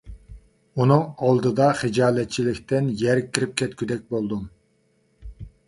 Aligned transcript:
ئۇنىڭ 0.79 1.03
ئالدىدا 1.27 1.67
خىجالەتچىلىكتىن 1.83 2.89
يەرگە 3.03 3.29
كىرىپ 3.37 3.55
كەتكۈدەك 3.63 4.11
بولدۇم. 4.17 4.51